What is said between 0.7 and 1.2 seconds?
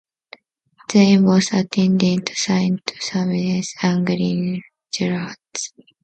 They